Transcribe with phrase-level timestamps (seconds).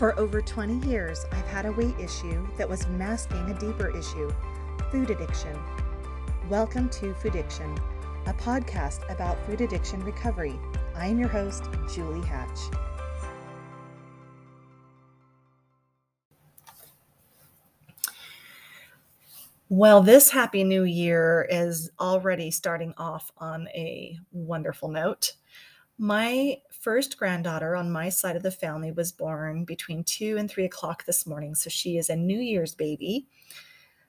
[0.00, 4.32] For over 20 years, I've had a weight issue that was masking a deeper issue
[4.90, 5.54] food addiction.
[6.48, 7.78] Welcome to Foodiction,
[8.24, 10.58] a podcast about food addiction recovery.
[10.96, 12.58] I am your host, Julie Hatch.
[19.68, 25.34] Well, this happy new year is already starting off on a wonderful note.
[25.98, 30.64] My first granddaughter on my side of the family was born between two and three
[30.64, 31.54] o'clock this morning.
[31.54, 33.26] So she is a New Year's baby.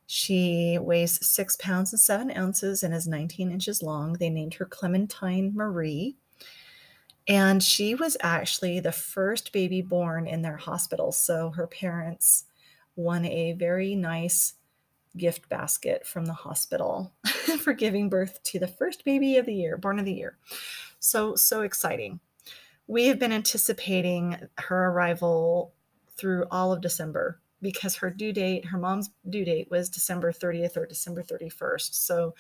[0.07, 4.13] She weighs six pounds and seven ounces and is 19 inches long.
[4.13, 6.15] They named her Clementine Marie.
[7.27, 11.11] And she was actually the first baby born in their hospital.
[11.11, 12.45] So her parents
[12.95, 14.53] won a very nice
[15.17, 17.13] gift basket from the hospital
[17.59, 20.37] for giving birth to the first baby of the year, born of the year.
[20.99, 22.21] So, so exciting.
[22.87, 25.73] We have been anticipating her arrival
[26.17, 30.77] through all of December because her due date, her mom's due date was December 30th
[30.77, 31.93] or December 31st.
[31.93, 32.35] So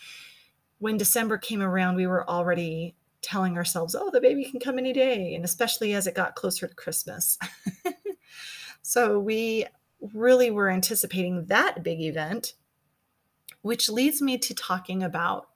[0.79, 4.93] when December came around, we were already telling ourselves, oh, the baby can come any
[4.93, 5.35] day.
[5.35, 7.37] And especially as it got closer to Christmas.
[8.81, 9.65] so we
[10.13, 12.55] really were anticipating that big event
[13.61, 15.49] which leads me to talking about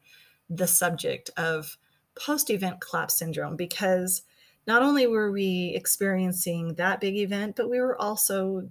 [0.50, 1.78] the subject of
[2.16, 4.24] post event collapse syndrome because
[4.68, 8.70] not only were we experiencing that big event, but we were also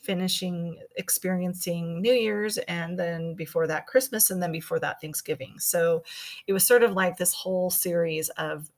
[0.00, 5.58] finishing experiencing New Year's and then before that Christmas and then before that Thanksgiving.
[5.58, 6.04] So
[6.46, 8.70] it was sort of like this whole series of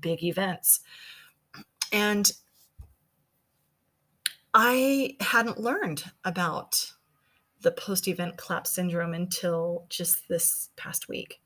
[0.00, 0.80] big events.
[1.92, 2.32] And
[4.54, 6.92] I hadn't learned about
[7.60, 11.41] the post event collapse syndrome until just this past week.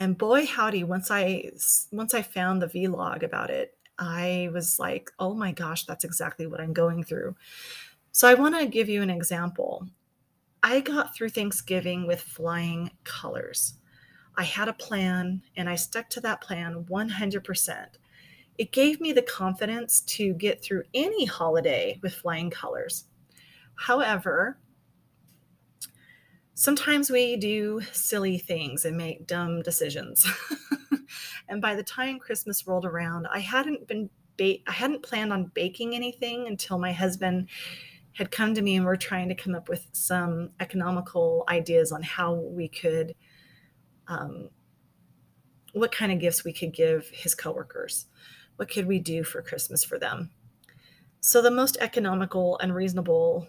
[0.00, 1.50] And boy howdy, once I
[1.92, 6.46] once I found the vlog about it, I was like, "Oh my gosh, that's exactly
[6.46, 7.36] what I'm going through."
[8.12, 9.88] So I want to give you an example.
[10.62, 13.74] I got through Thanksgiving with flying colors.
[14.36, 17.98] I had a plan and I stuck to that plan 100%.
[18.58, 23.04] It gave me the confidence to get through any holiday with flying colors.
[23.74, 24.58] However,
[26.54, 30.26] sometimes we do silly things and make dumb decisions.
[31.48, 35.50] and by the time Christmas rolled around, I hadn't been ba- I hadn't planned on
[35.54, 37.48] baking anything until my husband
[38.12, 42.02] had come to me and we're trying to come up with some economical ideas on
[42.02, 43.14] how we could
[44.06, 44.48] um,
[45.72, 48.06] what kind of gifts we could give his coworkers.
[48.56, 50.30] What could we do for Christmas for them?
[51.20, 53.48] So the most economical and reasonable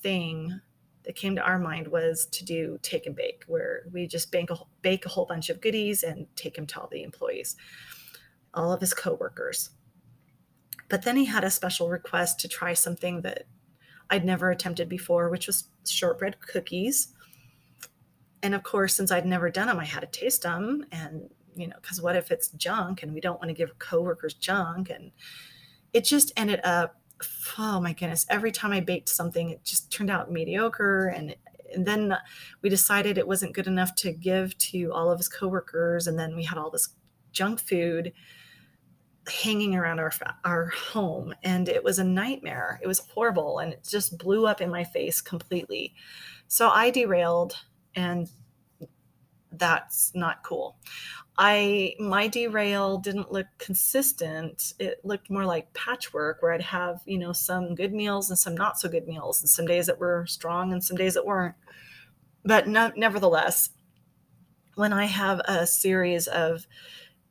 [0.00, 0.60] thing
[1.06, 4.50] that came to our mind was to do take and bake, where we just bake
[4.50, 7.56] a, bake a whole bunch of goodies and take them to all the employees,
[8.52, 9.70] all of his coworkers.
[10.88, 13.44] But then he had a special request to try something that
[14.10, 17.14] I'd never attempted before, which was shortbread cookies.
[18.42, 20.86] And of course, since I'd never done them, I had to taste them.
[20.92, 24.34] And, you know, because what if it's junk and we don't want to give coworkers
[24.34, 24.90] junk?
[24.90, 25.10] And
[25.92, 27.00] it just ended up
[27.58, 31.08] oh my goodness, every time I baked something, it just turned out mediocre.
[31.08, 31.36] And,
[31.74, 32.16] and then
[32.62, 36.06] we decided it wasn't good enough to give to all of his coworkers.
[36.06, 36.88] And then we had all this
[37.32, 38.12] junk food
[39.28, 40.12] hanging around our
[40.44, 44.60] our home and it was a nightmare it was horrible and it just blew up
[44.60, 45.92] in my face completely
[46.46, 47.56] so i derailed
[47.96, 48.28] and
[49.58, 50.76] that's not cool.
[51.38, 54.72] I my derail didn't look consistent.
[54.78, 58.56] It looked more like patchwork where I'd have, you know, some good meals and some
[58.56, 61.54] not so good meals and some days that were strong and some days that weren't.
[62.44, 63.70] But no, nevertheless,
[64.76, 66.66] when I have a series of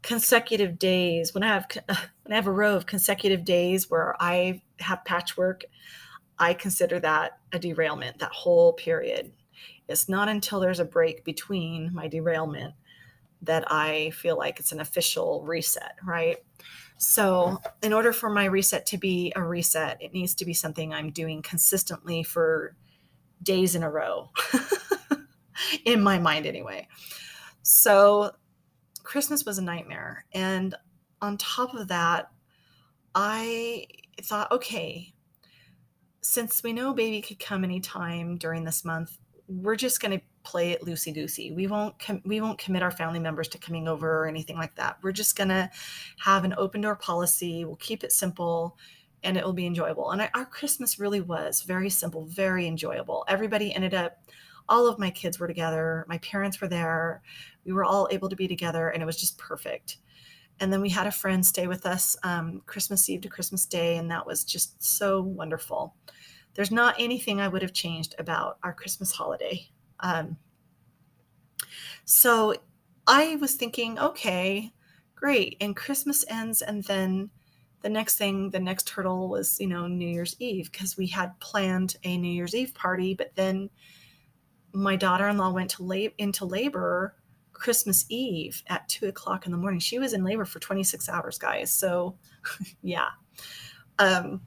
[0.04, 1.66] consecutive days, when I have
[2.24, 5.64] when I have a row of consecutive days where I have patchwork,
[6.38, 9.32] I consider that a derailment, that whole period.
[9.88, 12.76] It's not until there's a break between my derailment
[13.46, 16.38] that I feel like it's an official reset, right?
[16.98, 20.94] So, in order for my reset to be a reset, it needs to be something
[20.94, 22.76] I'm doing consistently for
[23.44, 24.30] days in a row,
[25.86, 26.88] in my mind, anyway.
[27.64, 28.32] So,
[29.04, 30.26] Christmas was a nightmare.
[30.34, 30.74] And
[31.22, 32.32] on top of that,
[33.14, 33.88] I
[34.22, 35.14] thought, okay,
[36.22, 40.72] since we know baby could come anytime during this month, we're just going to play
[40.72, 41.52] it loosey goosey.
[41.52, 44.76] We won't com- we won't commit our family members to coming over or anything like
[44.76, 44.98] that.
[45.04, 45.70] We're just going to
[46.20, 47.66] have an open door policy.
[47.66, 48.78] We'll keep it simple
[49.24, 50.12] and it will be enjoyable.
[50.12, 53.26] And our Christmas really was very simple, very enjoyable.
[53.28, 54.18] Everybody ended up
[54.70, 56.06] all of my kids were together.
[56.08, 57.22] My parents were there.
[57.66, 59.98] We were all able to be together and it was just perfect.
[60.60, 63.98] and then we had a friend stay with us um, Christmas Eve to Christmas Day,
[63.98, 65.96] and that was just so wonderful.
[66.56, 69.68] There's not anything I would have changed about our Christmas holiday.
[70.00, 70.38] Um,
[72.06, 72.56] so
[73.08, 74.72] I was thinking, okay,
[75.16, 75.58] great.
[75.62, 77.30] And Christmas ends, and then
[77.82, 81.40] the next thing, the next hurdle was, you know, New Year's Eve because we had
[81.40, 83.70] planned a New Year's Eve party, but then
[84.74, 87.16] my daughter-in-law went to lab- into labor
[87.54, 89.80] Christmas Eve at two o'clock in the morning.
[89.80, 91.72] She was in labor for 26 hours, guys.
[91.72, 92.18] So,
[92.82, 93.10] yeah.
[94.00, 94.42] Um,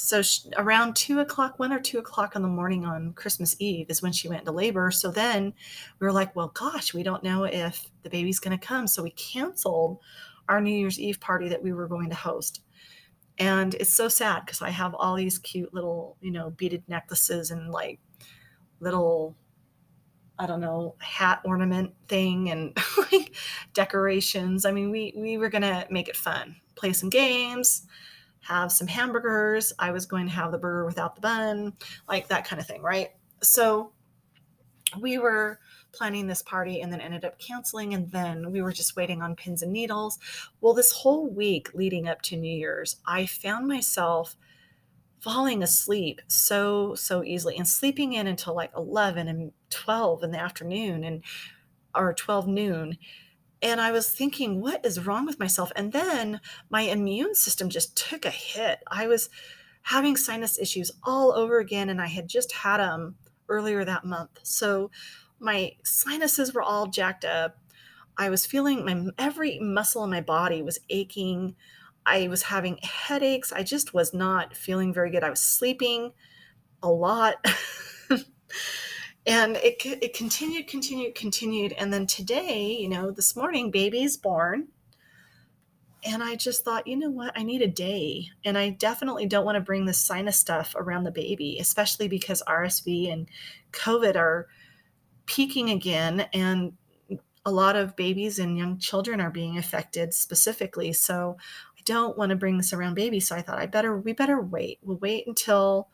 [0.00, 3.90] so she, around two o'clock, one or two o'clock in the morning on Christmas Eve
[3.90, 4.90] is when she went into labor.
[4.90, 5.52] So then
[5.98, 8.86] we were like, well, gosh, we don't know if the baby's going to come.
[8.86, 9.98] So we canceled
[10.48, 12.62] our New Year's Eve party that we were going to host.
[13.38, 17.50] And it's so sad because I have all these cute little, you know, beaded necklaces
[17.50, 18.00] and like
[18.80, 19.36] little
[20.38, 22.74] I don't know, hat ornament thing and
[23.12, 23.34] like
[23.74, 24.64] decorations.
[24.64, 27.86] I mean, we we were gonna make it fun, play some games,
[28.40, 29.72] have some hamburgers.
[29.78, 31.74] I was going to have the burger without the bun,
[32.08, 33.10] like that kind of thing, right?
[33.42, 33.92] So
[34.98, 35.60] we were
[35.92, 39.36] planning this party and then ended up canceling and then we were just waiting on
[39.36, 40.18] pins and needles.
[40.60, 44.36] Well, this whole week leading up to New Year's, I found myself
[45.20, 50.40] falling asleep so so easily and sleeping in until like 11 and 12 in the
[50.40, 51.22] afternoon and
[51.94, 52.96] or 12 noon
[53.62, 56.40] and i was thinking what is wrong with myself and then
[56.70, 59.28] my immune system just took a hit i was
[59.82, 63.16] having sinus issues all over again and i had just had them
[63.48, 64.90] earlier that month so
[65.38, 67.58] my sinuses were all jacked up
[68.16, 71.54] i was feeling my every muscle in my body was aching
[72.06, 73.52] I was having headaches.
[73.52, 75.22] I just was not feeling very good.
[75.22, 76.12] I was sleeping
[76.82, 77.36] a lot.
[79.30, 81.72] and it, it continued, continued, continued.
[81.74, 84.66] And then today, you know, this morning, baby's born.
[86.04, 87.38] And I just thought, you know what?
[87.38, 88.28] I need a day.
[88.44, 92.42] And I definitely don't want to bring the sinus stuff around the baby, especially because
[92.48, 93.28] RSV and
[93.70, 94.48] COVID are
[95.26, 96.26] peaking again.
[96.32, 96.72] And
[97.46, 100.92] a lot of babies and young children are being affected specifically.
[100.92, 101.36] So
[101.78, 103.20] I don't want to bring this around baby.
[103.20, 104.80] So I thought I better, we better wait.
[104.82, 105.88] We'll wait until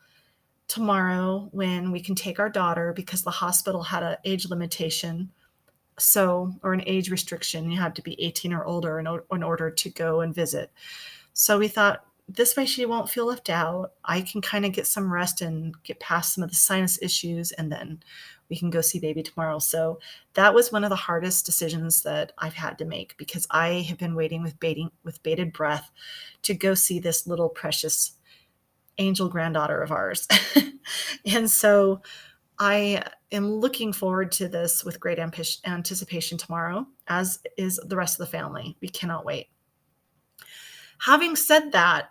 [0.67, 5.31] tomorrow when we can take our daughter because the hospital had an age limitation.
[5.99, 7.71] So, or an age restriction.
[7.71, 10.71] You have to be 18 or older in, in order to go and visit.
[11.33, 13.93] So we thought this way she won't feel left out.
[14.03, 17.51] I can kind of get some rest and get past some of the sinus issues
[17.53, 18.03] and then
[18.49, 19.59] we can go see baby tomorrow.
[19.59, 19.99] So
[20.33, 23.97] that was one of the hardest decisions that I've had to make because I have
[23.97, 25.89] been waiting with baiting with bated breath
[26.43, 28.13] to go see this little precious
[28.97, 30.27] angel granddaughter of ours.
[31.25, 32.01] and so
[32.59, 38.25] I am looking forward to this with great anticipation tomorrow, as is the rest of
[38.25, 38.77] the family.
[38.81, 39.47] We cannot wait.
[40.99, 42.09] Having said that,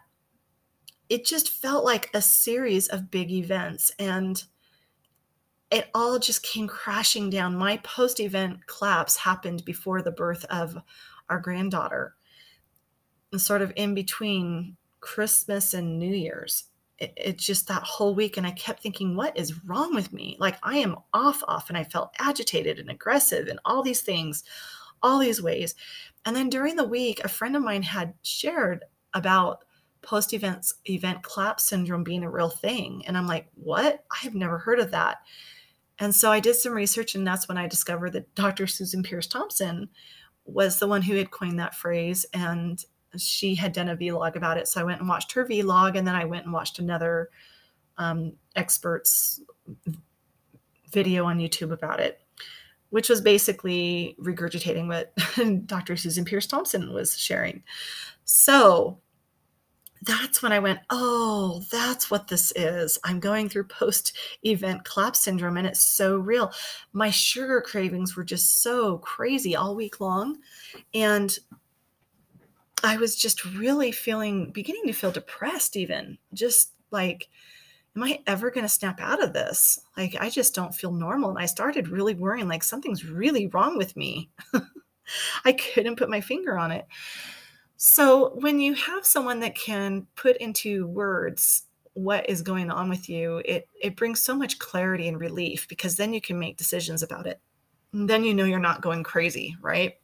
[1.09, 3.91] it just felt like a series of big events.
[3.99, 4.43] And
[5.71, 7.57] it all just came crashing down.
[7.57, 10.77] My post event collapse happened before the birth of
[11.29, 12.15] our granddaughter,
[13.33, 16.65] and sort of in between Christmas and New Year's.
[16.99, 18.37] It, just that whole week.
[18.37, 20.37] And I kept thinking, what is wrong with me?
[20.41, 21.69] Like I am off, off.
[21.69, 24.45] And I felt agitated and aggressive and all these things,
[25.03, 25.75] all these ways.
[26.25, 29.65] And then during the week, a friend of mine had shared about
[30.03, 33.03] post events event collapse syndrome being a real thing.
[33.07, 34.05] And I'm like, what?
[34.11, 35.19] I have never heard of that.
[35.99, 38.67] And so I did some research, and that's when I discovered that Dr.
[38.67, 39.89] Susan Peirce Thompson
[40.45, 42.27] was the one who had coined that phrase.
[42.33, 42.83] And
[43.21, 44.69] she had done a vlog about it.
[44.69, 47.31] So I went and watched her vlog, and then I went and watched another
[47.99, 49.41] um, expert's
[50.91, 52.21] video on YouTube about it,
[52.91, 55.97] which was basically regurgitating what Dr.
[55.97, 57.63] Susan Peirce Thompson was sharing.
[58.25, 58.99] So
[60.03, 62.99] that's when I went, oh, that's what this is.
[63.05, 66.53] I'm going through post event collapse syndrome and it's so real.
[66.93, 70.39] My sugar cravings were just so crazy all week long.
[70.95, 71.37] And
[72.87, 77.29] I was just really feeling, beginning to feel depressed, even just like,
[77.97, 79.81] am I ever going to snap out of this?
[79.97, 81.31] Like, I just don't feel normal.
[81.31, 84.31] And I started really worrying, like, something's really wrong with me.
[85.45, 86.87] I couldn't put my finger on it.
[87.77, 91.65] So, when you have someone that can put into words
[91.95, 95.97] what is going on with you, it it brings so much clarity and relief because
[95.97, 97.41] then you can make decisions about it.
[97.93, 99.95] And then you know you're not going crazy, right?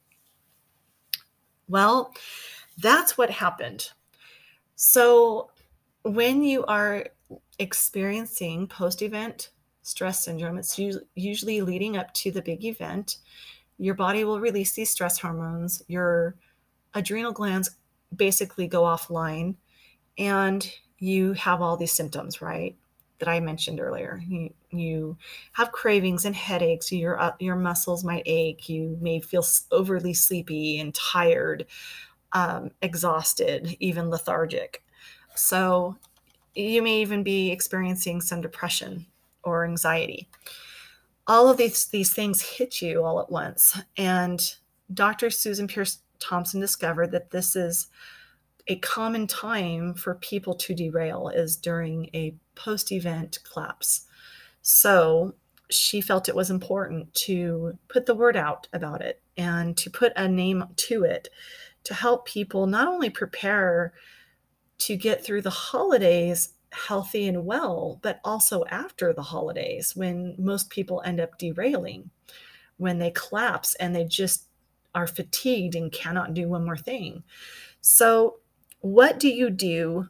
[1.67, 2.13] Well,
[2.77, 3.91] that's what happened.
[4.75, 5.49] So,
[6.03, 7.05] when you are
[7.59, 9.51] experiencing post event
[9.83, 10.79] stress syndrome, it's
[11.15, 13.17] usually leading up to the big event.
[13.77, 15.81] Your body will release these stress hormones.
[15.87, 16.35] Your
[16.93, 17.69] adrenal glands
[18.15, 19.55] basically go offline
[20.17, 22.75] and you have all these symptoms, right?
[23.19, 24.21] That I mentioned earlier.
[24.27, 25.17] You, you
[25.53, 26.91] have cravings and headaches.
[26.91, 28.67] Your your muscles might ache.
[28.67, 31.65] You may feel overly sleepy and tired,
[32.33, 34.83] um, exhausted, even lethargic.
[35.35, 35.97] So
[36.55, 39.05] you may even be experiencing some depression
[39.43, 40.27] or anxiety.
[41.25, 44.41] All of these these things hit you all at once, and
[44.93, 45.29] Dr.
[45.29, 47.87] Susan Peirce Thompson discovered that this is
[48.67, 54.05] a common time for people to derail is during a post event collapse.
[54.61, 55.35] So
[55.69, 60.13] she felt it was important to put the word out about it and to put
[60.15, 61.29] a name to it
[61.85, 63.93] to help people not only prepare
[64.79, 70.69] to get through the holidays healthy and well, but also after the holidays when most
[70.69, 72.09] people end up derailing,
[72.77, 74.47] when they collapse and they just
[74.95, 77.23] are fatigued and cannot do one more thing.
[77.81, 78.39] So,
[78.79, 80.09] what do you do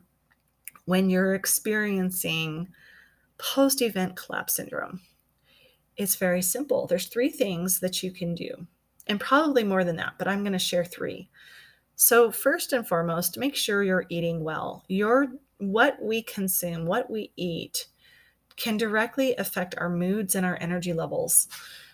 [0.85, 2.69] when you're experiencing
[3.37, 5.01] post event collapse syndrome?
[5.95, 6.87] It's very simple.
[6.87, 8.67] There's three things that you can do,
[9.07, 11.29] and probably more than that, but I'm going to share three.
[12.05, 14.83] So, first and foremost, make sure you're eating well.
[14.89, 15.27] Your
[15.59, 17.87] what we consume, what we eat
[18.57, 21.47] can directly affect our moods and our energy levels.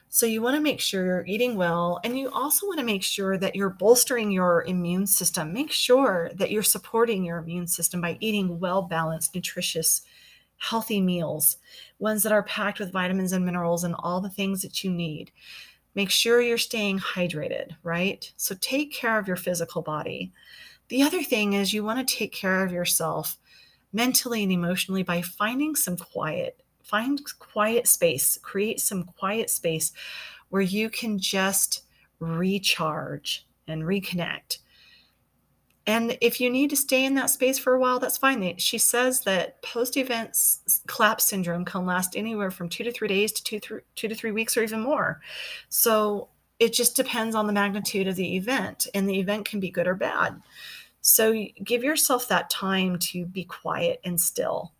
[0.10, 3.04] So you want to make sure you're eating well, and you also want to make
[3.04, 5.54] sure that you're bolstering your immune system.
[5.54, 10.02] Make sure that you're supporting your immune system by eating well balanced, nutritious,
[10.58, 11.58] healthy meals,
[12.00, 15.30] ones that are packed with vitamins and minerals and all the things that you need.
[15.96, 18.32] Make sure you're staying hydrated, right?
[18.38, 20.32] So take care of your physical body.
[20.88, 23.38] The other thing is you want to take care of yourself
[23.92, 29.92] mentally and emotionally by finding some quiet find quiet space, create some quiet space
[30.50, 31.84] where you can just
[32.20, 34.58] recharge and reconnect.
[35.90, 38.58] And if you need to stay in that space for a while, that's fine.
[38.58, 40.38] She says that post event
[40.86, 44.56] collapse syndrome can last anywhere from two to three days to two, to three weeks
[44.56, 45.20] or even more.
[45.70, 46.30] So
[46.60, 49.88] it just depends on the magnitude of the event, and the event can be good
[49.88, 50.40] or bad.
[51.02, 54.74] So give yourself that time to be quiet and still.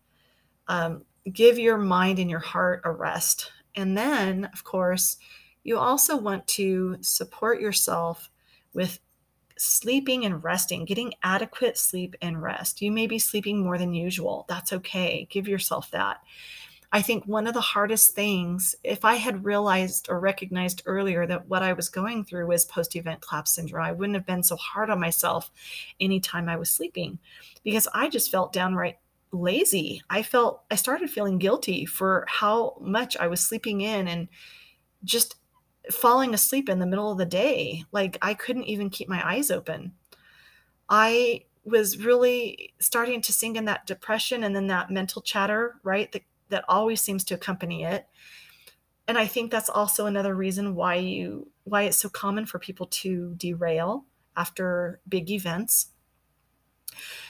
[0.68, 1.02] Um,
[1.32, 3.50] give your mind and your heart a rest.
[3.74, 5.16] And then, of course,
[5.64, 8.30] you also want to support yourself
[8.74, 9.00] with
[9.60, 12.80] sleeping and resting, getting adequate sleep and rest.
[12.80, 14.46] You may be sleeping more than usual.
[14.48, 15.26] That's okay.
[15.30, 16.22] Give yourself that.
[16.92, 21.46] I think one of the hardest things, if I had realized or recognized earlier that
[21.46, 24.56] what I was going through was post event collapse syndrome, I wouldn't have been so
[24.56, 25.52] hard on myself
[26.00, 27.18] anytime I was sleeping
[27.62, 28.98] because I just felt downright
[29.30, 30.02] lazy.
[30.10, 34.26] I felt I started feeling guilty for how much I was sleeping in and
[35.04, 35.36] just
[35.90, 37.84] falling asleep in the middle of the day.
[37.92, 39.92] Like I couldn't even keep my eyes open.
[40.88, 46.10] I was really starting to sink in that depression and then that mental chatter, right?
[46.12, 48.06] That that always seems to accompany it.
[49.06, 52.86] And I think that's also another reason why you why it's so common for people
[52.86, 54.04] to derail
[54.36, 55.88] after big events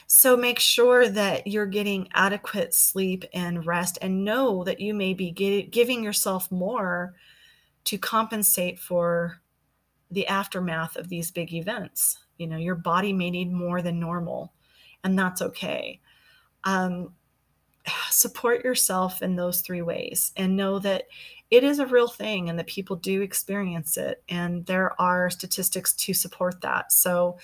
[0.07, 5.13] so make sure that you're getting adequate sleep and rest and know that you may
[5.13, 7.13] be giving yourself more
[7.85, 9.41] to compensate for
[10.11, 12.19] the aftermath of these big events.
[12.37, 14.53] You know, your body may need more than normal,
[15.03, 15.99] and that's okay.
[16.63, 17.13] Um,
[18.09, 21.05] support yourself in those three ways and know that
[21.49, 25.93] it is a real thing and that people do experience it, and there are statistics
[25.93, 26.91] to support that.
[26.91, 27.37] So,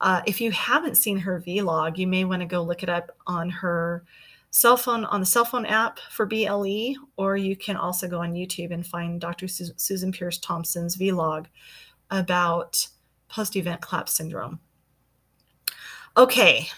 [0.00, 3.10] uh, if you haven't seen her vlog, you may want to go look it up
[3.26, 4.04] on her
[4.50, 8.32] cell phone on the cell phone app for BLE, or you can also go on
[8.32, 9.48] YouTube and find Dr.
[9.48, 11.46] Su- Susan Peirce Thompson's vlog
[12.10, 12.88] about
[13.28, 14.58] post-event collapse syndrome.
[16.16, 16.68] Okay,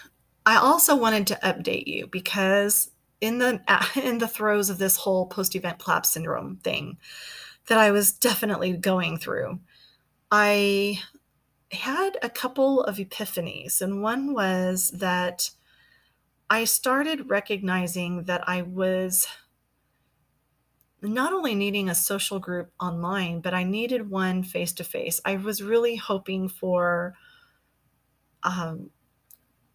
[0.45, 3.61] I also wanted to update you because in the
[4.03, 6.97] in the throes of this whole post-event collapse syndrome thing
[7.67, 9.59] that I was definitely going through,
[10.31, 10.99] I
[11.71, 15.51] had a couple of epiphanies, and one was that
[16.51, 19.25] I started recognizing that I was
[21.01, 25.21] not only needing a social group online, but I needed one face to face.
[25.23, 27.13] I was really hoping for
[28.43, 28.89] um,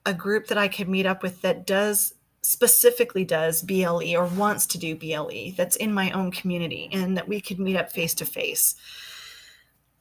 [0.04, 4.66] a group that I could meet up with that does specifically does BLE or wants
[4.66, 8.12] to do BLE that's in my own community and that we could meet up face
[8.16, 8.74] to face.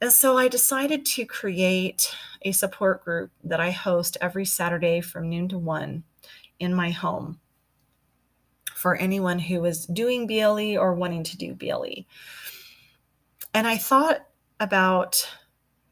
[0.02, 5.30] And so I decided to create a support group that I host every Saturday from
[5.30, 6.04] noon to one
[6.58, 7.38] in my home
[8.74, 12.04] for anyone who is doing BLE or wanting to do BLE.
[13.54, 14.26] And I thought
[14.60, 15.28] about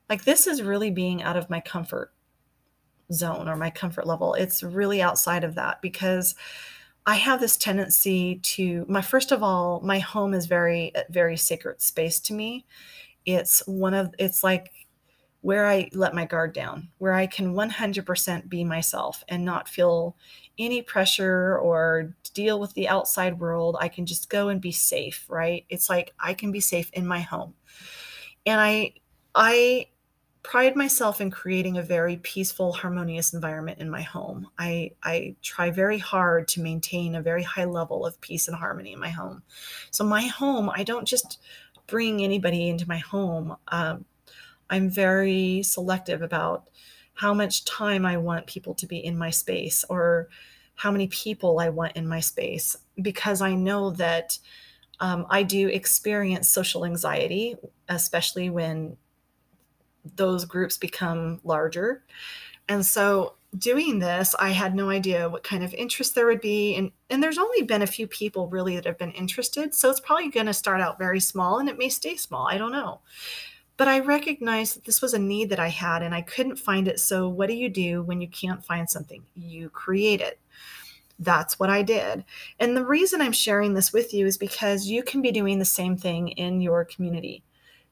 [0.08, 2.12] like this is really being out of my comfort
[3.12, 4.34] zone or my comfort level.
[4.34, 6.34] It's really outside of that because
[7.06, 11.80] I have this tendency to my first of all, my home is very very sacred
[11.80, 12.64] space to me.
[13.26, 14.70] It's one of it's like
[15.44, 20.16] where I let my guard down, where I can 100% be myself and not feel
[20.58, 23.76] any pressure or deal with the outside world.
[23.78, 25.66] I can just go and be safe, right?
[25.68, 27.52] It's like I can be safe in my home.
[28.46, 28.94] And I
[29.34, 29.88] I
[30.42, 34.48] pride myself in creating a very peaceful, harmonious environment in my home.
[34.58, 38.94] I, I try very hard to maintain a very high level of peace and harmony
[38.94, 39.42] in my home.
[39.90, 41.38] So, my home, I don't just
[41.86, 43.56] bring anybody into my home.
[43.68, 44.06] Um,
[44.74, 46.64] I'm very selective about
[47.14, 50.28] how much time I want people to be in my space or
[50.74, 54.36] how many people I want in my space because I know that
[54.98, 57.54] um, I do experience social anxiety,
[57.88, 58.96] especially when
[60.16, 62.02] those groups become larger.
[62.68, 66.74] And so doing this, I had no idea what kind of interest there would be.
[66.74, 69.72] And, and there's only been a few people really that have been interested.
[69.72, 72.48] So it's probably going to start out very small and it may stay small.
[72.48, 73.02] I don't know.
[73.76, 76.86] But I recognized that this was a need that I had and I couldn't find
[76.86, 77.00] it.
[77.00, 79.24] So, what do you do when you can't find something?
[79.34, 80.38] You create it.
[81.18, 82.24] That's what I did.
[82.58, 85.64] And the reason I'm sharing this with you is because you can be doing the
[85.64, 87.44] same thing in your community.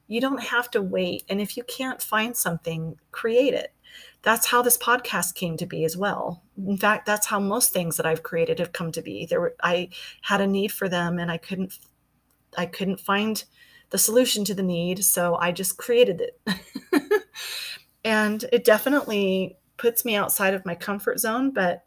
[0.07, 1.23] You don't have to wait.
[1.29, 3.73] And if you can't find something, create it.
[4.21, 6.43] That's how this podcast came to be as well.
[6.57, 9.25] In fact, that's how most things that I've created have come to be.
[9.25, 9.89] There were I
[10.21, 11.77] had a need for them and I couldn't
[12.57, 13.43] I couldn't find
[13.93, 16.41] the solution to the need, so I just created it.
[18.03, 21.85] and it definitely puts me outside of my comfort zone, but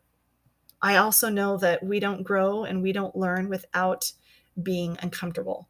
[0.81, 4.13] I also know that we don't grow and we don't learn without
[4.63, 5.69] being uncomfortable.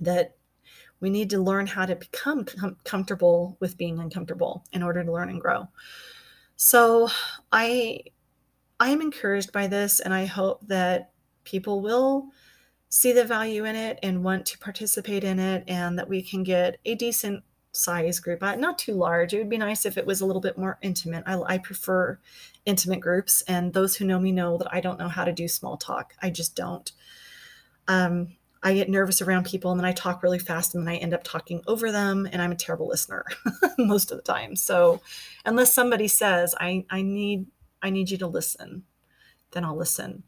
[0.00, 0.36] That
[1.00, 5.12] we need to learn how to become com- comfortable with being uncomfortable in order to
[5.12, 5.66] learn and grow.
[6.56, 7.08] So
[7.50, 8.00] I
[8.78, 11.12] I am encouraged by this and I hope that
[11.44, 12.28] people will
[12.92, 16.42] see the value in it and want to participate in it and that we can
[16.42, 18.42] get a decent size group.
[18.42, 19.32] Not too large.
[19.32, 21.24] It would be nice if it was a little bit more intimate.
[21.26, 22.18] I, I prefer
[22.66, 25.48] intimate groups and those who know me know that i don't know how to do
[25.48, 26.12] small talk.
[26.20, 26.92] I just don't.
[27.88, 30.98] Um, I get nervous around people and then I talk really fast and then I
[30.98, 33.24] end up talking over them and I'm a terrible listener
[33.78, 34.54] most of the time.
[34.54, 35.00] So
[35.46, 37.46] unless somebody says I I need
[37.80, 38.84] I need you to listen,
[39.52, 40.24] then I'll listen.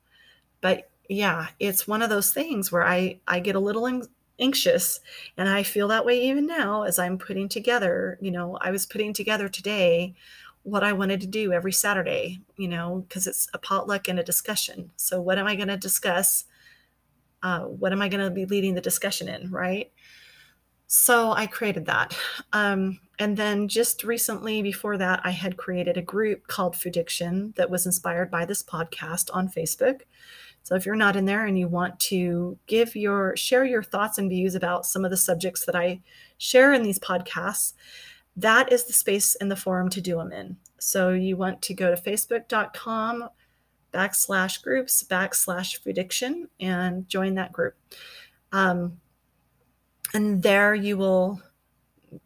[0.62, 4.02] But yeah, it's one of those things where I I get a little
[4.38, 5.00] anxious
[5.36, 8.86] and I feel that way even now as I'm putting together, you know, I was
[8.86, 10.14] putting together today
[10.62, 14.24] what I wanted to do every Saturday, you know, because it's a potluck and a
[14.24, 14.90] discussion.
[14.96, 16.44] So what am I going to discuss?
[17.42, 19.92] uh, what am I going to be leading the discussion in, right?
[20.86, 22.16] So I created that.
[22.52, 27.70] Um, and then just recently, before that, I had created a group called Foodiction that
[27.70, 30.02] was inspired by this podcast on Facebook.
[30.64, 34.18] So if you're not in there and you want to give your share your thoughts
[34.18, 36.00] and views about some of the subjects that I
[36.38, 37.74] share in these podcasts,
[38.36, 40.56] that is the space in the forum to do them in.
[40.78, 43.28] So you want to go to facebook.com
[43.92, 47.76] backslash groups backslash foodiction and join that group.
[48.50, 49.00] Um,
[50.14, 51.40] and there you will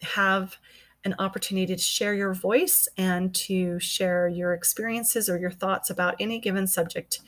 [0.02, 0.56] have
[1.04, 6.14] an opportunity to share your voice and to share your experiences or your thoughts about
[6.20, 7.20] any given subject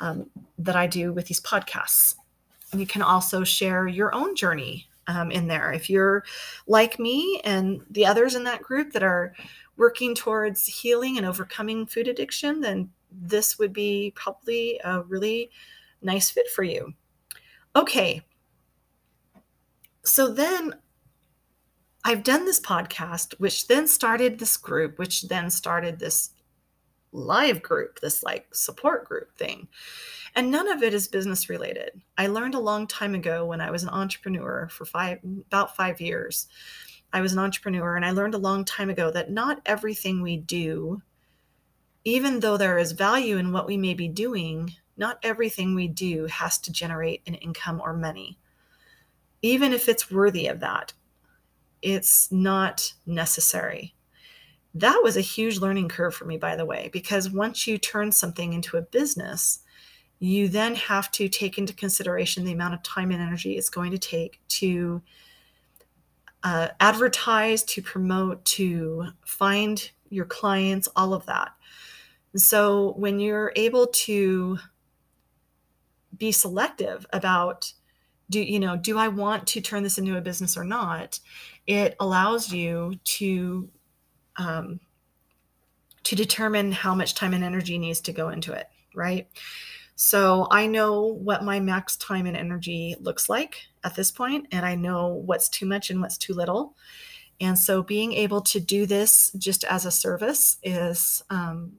[0.00, 2.14] um, that I do with these podcasts.
[2.76, 5.72] You can also share your own journey um, in there.
[5.72, 6.22] If you're
[6.66, 9.34] like me and the others in that group that are
[9.76, 15.50] working towards healing and overcoming food addiction, then this would be probably a really
[16.02, 16.92] nice fit for you.
[17.74, 18.22] Okay.
[20.08, 20.74] So then
[22.02, 26.30] I've done this podcast, which then started this group, which then started this
[27.12, 29.68] live group, this like support group thing.
[30.34, 32.00] And none of it is business related.
[32.16, 36.00] I learned a long time ago when I was an entrepreneur for five about 5
[36.00, 36.48] years.
[37.12, 40.36] I was an entrepreneur and I learned a long time ago that not everything we
[40.36, 41.02] do
[42.04, 46.24] even though there is value in what we may be doing, not everything we do
[46.26, 48.38] has to generate an income or money.
[49.42, 50.92] Even if it's worthy of that,
[51.82, 53.94] it's not necessary.
[54.74, 58.12] That was a huge learning curve for me, by the way, because once you turn
[58.12, 59.60] something into a business,
[60.18, 63.92] you then have to take into consideration the amount of time and energy it's going
[63.92, 65.00] to take to
[66.42, 71.50] uh, advertise, to promote, to find your clients, all of that.
[72.36, 74.58] So when you're able to
[76.16, 77.72] be selective about
[78.30, 81.20] do you know do I want to turn this into a business or not
[81.66, 83.68] it allows you to
[84.38, 84.80] um,
[86.04, 89.28] to determine how much time and energy needs to go into it, right?
[89.94, 94.64] So I know what my max time and energy looks like at this point, and
[94.64, 96.74] I know what's too much and what's too little.
[97.40, 101.74] And so being able to do this just as a service is um,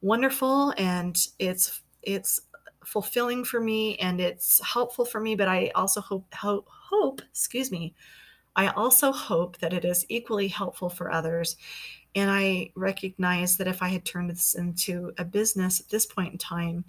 [0.00, 2.40] wonderful, and it's it's
[2.84, 5.34] fulfilling for me and it's helpful for me.
[5.34, 7.94] But I also hope hope, hope excuse me,
[8.56, 11.56] I also hope that it is equally helpful for others
[12.14, 16.32] and I recognize that if I had turned this into a business at this point
[16.32, 16.84] in time,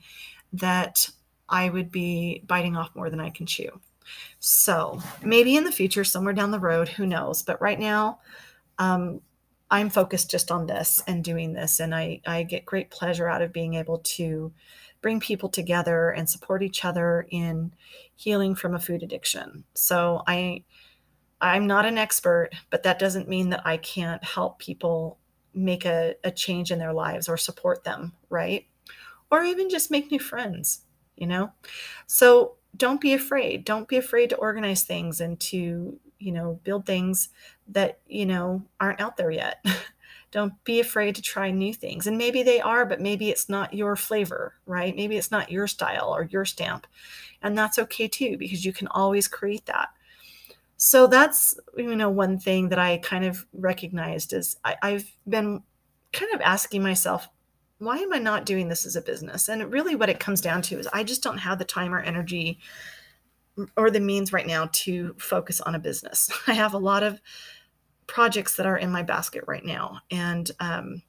[0.54, 1.10] that
[1.47, 3.80] I would be biting off more than I can chew.
[4.39, 7.43] So maybe in the future, somewhere down the road, who knows?
[7.43, 8.19] But right now,
[8.80, 9.21] um,
[9.69, 11.80] I'm focused just on this and doing this.
[11.80, 14.51] And I, I get great pleasure out of being able to
[15.01, 17.73] bring people together and support each other in
[18.15, 19.63] healing from a food addiction.
[19.73, 20.63] So I
[21.41, 25.17] I'm not an expert, but that doesn't mean that I can't help people
[25.53, 28.67] make a, a change in their lives or support them, right?
[29.31, 30.81] Or even just make new friends,
[31.15, 31.51] you know?
[32.07, 33.65] So don't be afraid.
[33.65, 37.29] Don't be afraid to organize things and to, you know, build things
[37.69, 39.65] that, you know, aren't out there yet.
[40.32, 42.08] don't be afraid to try new things.
[42.08, 44.96] And maybe they are, but maybe it's not your flavor, right?
[44.96, 46.88] Maybe it's not your style or your stamp.
[47.41, 49.89] And that's okay too, because you can always create that
[50.84, 55.62] so that's you know one thing that i kind of recognized is I, i've been
[56.12, 57.30] kind of asking myself
[57.78, 60.63] why am i not doing this as a business and really what it comes down
[60.63, 62.58] to is i just don't have the time or energy
[63.78, 67.22] or the means right now to focus on a business i have a lot of
[68.12, 71.02] projects that are in my basket right now and um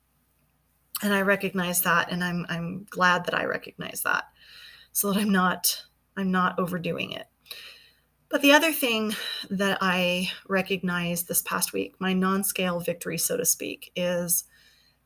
[1.02, 4.24] and i recognize that and i'm i'm glad that i recognize that
[4.92, 5.84] so that i'm not
[6.16, 7.26] i'm not overdoing it
[8.32, 9.14] but the other thing
[9.50, 14.44] that I recognized this past week, my non scale victory, so to speak, is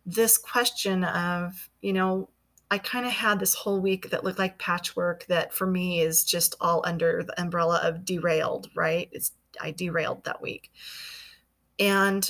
[0.06, 2.30] this question of, you know,
[2.70, 6.22] I kind of had this whole week that looked like patchwork that for me is
[6.22, 9.08] just all under the umbrella of derailed, right?
[9.10, 10.70] It's I derailed that week.
[11.78, 12.28] And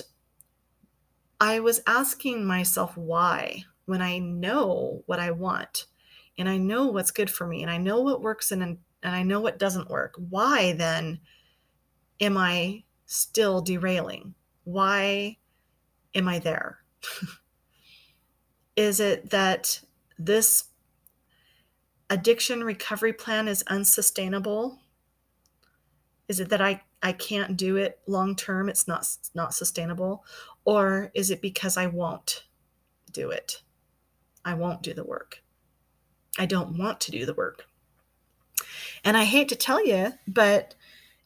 [1.41, 5.87] I was asking myself why when I know what I want
[6.39, 9.23] and I know what's good for me and I know what works and, and I
[9.23, 11.21] know what doesn't work, why then
[12.21, 14.35] am I still derailing?
[14.65, 15.37] Why
[16.15, 16.79] am I there?
[18.77, 19.81] is it that
[20.19, 20.65] this
[22.11, 24.81] addiction recovery plan is unsustainable?
[26.29, 28.69] Is it that I, I can't do it long term?
[28.69, 30.25] It's not, not sustainable?
[30.65, 32.45] Or is it because I won't
[33.13, 33.63] do it?
[34.45, 35.43] I won't do the work.
[36.39, 37.65] I don't want to do the work.
[39.05, 40.75] And I hate to tell you, but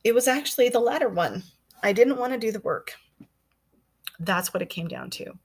[0.05, 1.45] it was actually the latter one.
[1.83, 2.95] I didn't want to do the work.
[4.19, 5.39] That's what it came down to.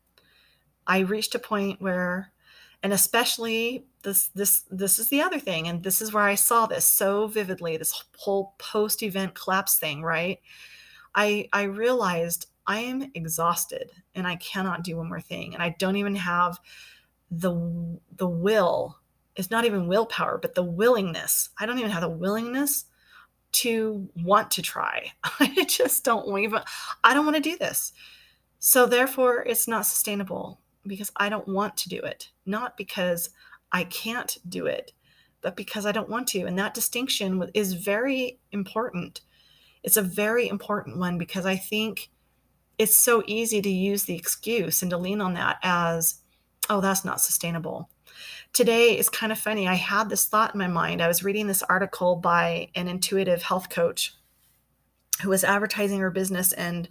[0.86, 2.32] I reached a point where
[2.86, 6.66] and especially this this this is the other thing and this is where I saw
[6.66, 10.40] this so vividly this whole post event collapse thing, right?
[11.14, 15.76] I I realized I am exhausted and I cannot do one more thing and I
[15.78, 16.60] don't even have
[17.30, 18.98] the the will
[19.36, 21.50] it's not even willpower, but the willingness.
[21.58, 22.86] I don't even have the willingness
[23.54, 25.12] to want to try.
[25.40, 26.62] I just don't even,
[27.04, 27.94] I don't want to do this.
[28.60, 33.30] So therefore, it's not sustainable because I don't want to do it, not because
[33.72, 34.92] I can't do it,
[35.42, 36.46] but because I don't want to.
[36.46, 39.22] And that distinction is very important.
[39.84, 42.10] It's a very important one because I think
[42.78, 46.22] it's so easy to use the excuse and to lean on that as,
[46.70, 47.90] oh, that's not sustainable
[48.56, 49.68] today is kind of funny.
[49.68, 51.02] I had this thought in my mind.
[51.02, 54.16] I was reading this article by an intuitive health coach
[55.22, 56.90] who was advertising her business and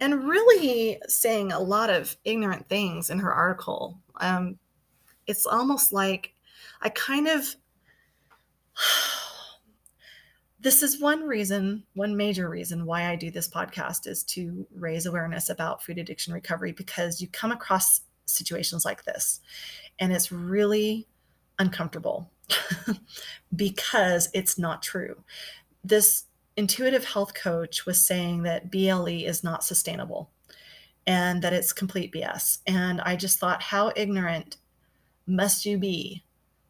[0.00, 4.00] and really saying a lot of ignorant things in her article.
[4.16, 4.58] Um,
[5.26, 6.34] it's almost like
[6.82, 7.56] I kind of
[10.60, 15.04] this is one reason, one major reason why I do this podcast is to raise
[15.04, 19.40] awareness about food addiction recovery because you come across situations like this
[19.98, 21.06] and it's really
[21.58, 22.30] uncomfortable
[23.56, 25.22] because it's not true.
[25.84, 26.24] This
[26.56, 30.30] intuitive health coach was saying that BLE is not sustainable
[31.06, 32.58] and that it's complete BS.
[32.66, 34.56] And I just thought, how ignorant
[35.26, 36.24] must you be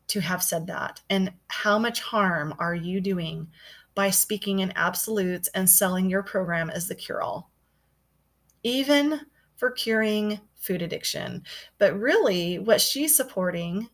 [0.09, 1.01] to have said that?
[1.11, 3.49] And how much harm are you doing
[3.95, 7.51] by speaking in absolutes and selling your program as the cure all?
[8.63, 9.21] Even
[9.57, 11.43] for curing food addiction.
[11.79, 13.89] But really, what she's supporting,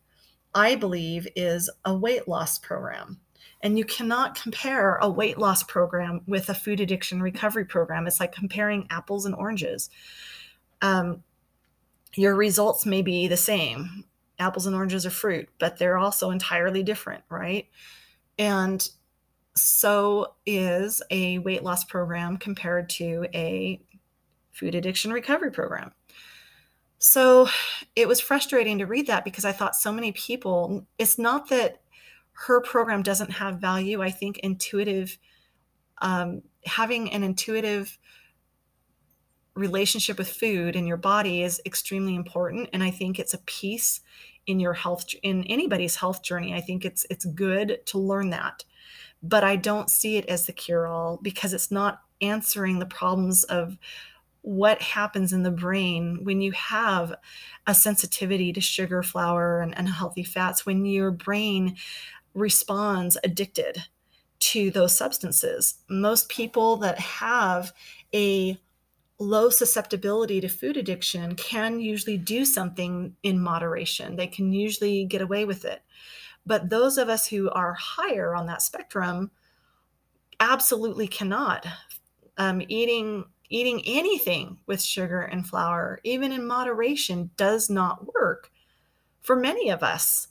[0.54, 3.20] I believe, is a weight loss program.
[3.62, 8.06] And you cannot compare a weight loss program with a food addiction recovery program.
[8.06, 9.90] It's like comparing apples and oranges.
[10.80, 11.22] Um,
[12.14, 14.04] your results may be the same.
[14.40, 17.68] Apples and oranges are fruit, but they're also entirely different, right?
[18.38, 18.88] And
[19.54, 23.80] so is a weight loss program compared to a
[24.52, 25.92] food addiction recovery program.
[26.98, 27.48] So
[27.96, 31.80] it was frustrating to read that because I thought so many people, it's not that
[32.32, 34.02] her program doesn't have value.
[34.02, 35.18] I think intuitive,
[35.98, 37.98] um, having an intuitive
[39.60, 42.68] relationship with food and your body is extremely important.
[42.72, 44.00] And I think it's a piece
[44.46, 46.54] in your health, in anybody's health journey.
[46.54, 48.64] I think it's, it's good to learn that.
[49.22, 53.44] But I don't see it as the cure all because it's not answering the problems
[53.44, 53.76] of
[54.42, 57.14] what happens in the brain when you have
[57.66, 61.76] a sensitivity to sugar, flour, and unhealthy fats, when your brain
[62.32, 63.84] responds addicted
[64.38, 65.74] to those substances.
[65.88, 67.72] Most people that have
[68.14, 68.58] a
[69.20, 74.16] low susceptibility to food addiction can usually do something in moderation.
[74.16, 75.82] They can usually get away with it.
[76.46, 79.30] But those of us who are higher on that spectrum
[80.40, 81.66] absolutely cannot.
[82.38, 88.50] Um, eating eating anything with sugar and flour, even in moderation, does not work
[89.20, 90.28] for many of us.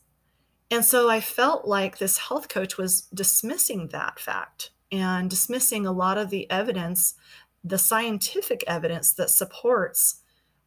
[0.72, 5.92] And so I felt like this health coach was dismissing that fact and dismissing a
[5.92, 7.16] lot of the evidence,
[7.64, 10.22] the scientific evidence that supports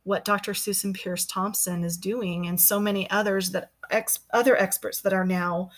[0.05, 0.53] what Dr.
[0.55, 5.25] Susan Peirce Thompson is doing, and so many others that ex- other experts that are
[5.25, 5.71] now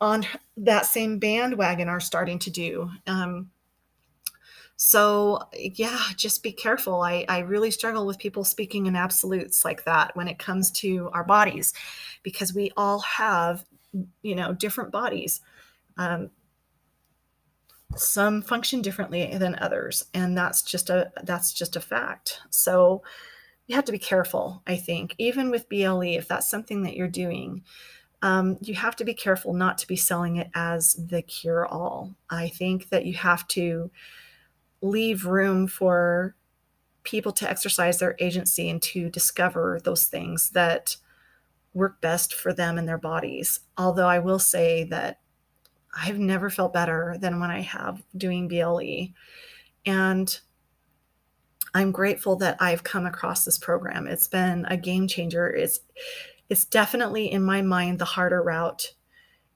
[0.00, 2.90] on that same bandwagon are starting to do.
[3.06, 3.50] Um,
[4.76, 9.84] so yeah just be careful I, I really struggle with people speaking in absolutes like
[9.84, 11.72] that when it comes to our bodies
[12.24, 13.64] because we all have
[14.22, 15.40] you know different bodies
[15.98, 16.30] um,
[17.96, 23.02] some function differently than others and that's just a that's just a fact so
[23.66, 27.08] you have to be careful i think even with ble if that's something that you're
[27.08, 27.62] doing
[28.24, 32.14] um, you have to be careful not to be selling it as the cure all
[32.30, 33.90] i think that you have to
[34.80, 36.34] leave room for
[37.04, 40.96] people to exercise their agency and to discover those things that
[41.74, 43.60] work best for them and their bodies.
[43.78, 45.18] Although I will say that
[45.94, 49.08] I've never felt better than when I have doing BLE.
[49.84, 50.40] And
[51.74, 54.06] I'm grateful that I've come across this program.
[54.06, 55.48] It's been a game changer.
[55.48, 55.80] It's
[56.48, 58.92] it's definitely in my mind the harder route.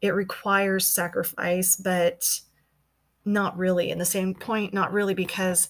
[0.00, 2.40] It requires sacrifice, but
[3.24, 3.90] not really.
[3.90, 5.68] In the same point, not really, because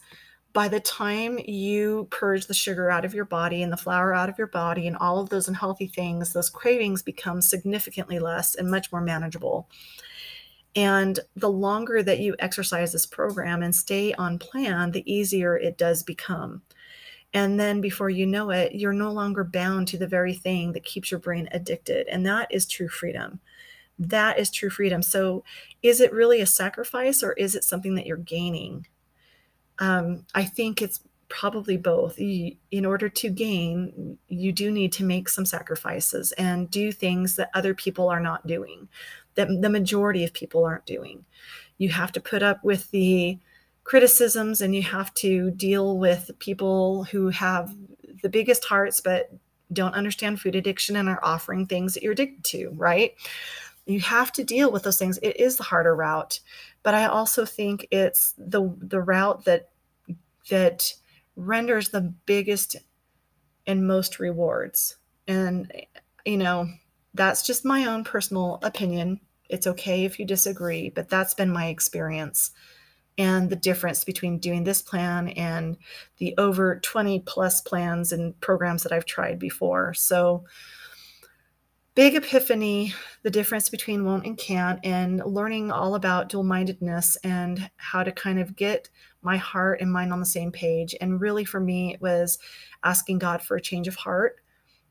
[0.52, 4.28] by the time you purge the sugar out of your body and the flour out
[4.28, 8.70] of your body and all of those unhealthy things, those cravings become significantly less and
[8.70, 9.68] much more manageable.
[10.76, 15.78] And the longer that you exercise this program and stay on plan, the easier it
[15.78, 16.62] does become.
[17.34, 20.84] And then before you know it, you're no longer bound to the very thing that
[20.84, 22.06] keeps your brain addicted.
[22.08, 23.40] And that is true freedom
[23.98, 25.02] that is true freedom.
[25.02, 25.44] So,
[25.82, 28.86] is it really a sacrifice or is it something that you're gaining?
[29.78, 32.18] Um, I think it's probably both.
[32.18, 37.50] in order to gain, you do need to make some sacrifices and do things that
[37.54, 38.88] other people are not doing,
[39.36, 41.24] that the majority of people aren't doing.
[41.78, 43.38] You have to put up with the
[43.84, 47.74] criticisms and you have to deal with people who have
[48.22, 49.30] the biggest hearts but
[49.72, 53.14] don't understand food addiction and are offering things that you're addicted to, right?
[53.86, 56.40] you have to deal with those things it is the harder route
[56.82, 59.70] but i also think it's the the route that
[60.50, 60.92] that
[61.36, 62.76] renders the biggest
[63.66, 64.96] and most rewards
[65.26, 65.72] and
[66.24, 66.68] you know
[67.14, 71.66] that's just my own personal opinion it's okay if you disagree but that's been my
[71.68, 72.50] experience.
[73.18, 75.78] And the difference between doing this plan and
[76.18, 79.94] the over 20 plus plans and programs that I've tried before.
[79.94, 80.44] So
[81.94, 87.70] big epiphany the difference between won't and can't and learning all about dual mindedness and
[87.76, 88.90] how to kind of get
[89.22, 90.94] my heart and mind on the same page.
[91.00, 92.38] And really for me it was
[92.84, 94.40] asking god for a change of heart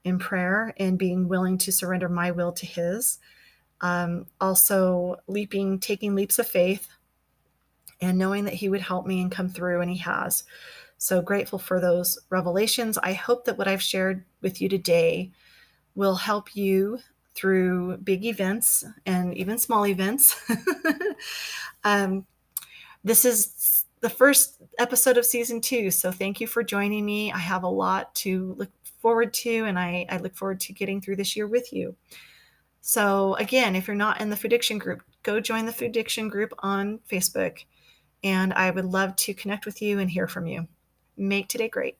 [0.03, 3.19] in prayer and being willing to surrender my will to his
[3.81, 6.87] um, also leaping taking leaps of faith
[8.01, 10.43] and knowing that he would help me and come through and he has
[10.97, 15.31] so grateful for those revelations i hope that what i've shared with you today
[15.95, 16.99] will help you
[17.35, 20.41] through big events and even small events.
[21.83, 22.25] um,
[23.03, 25.91] this is the first episode of season two.
[25.91, 27.31] So thank you for joining me.
[27.31, 31.01] I have a lot to look forward to, and I, I look forward to getting
[31.01, 31.95] through this year with you.
[32.87, 36.29] So, again, if you're not in the Food Addiction group, go join the Food Addiction
[36.29, 37.65] group on Facebook.
[38.23, 40.67] And I would love to connect with you and hear from you.
[41.17, 41.97] Make today great.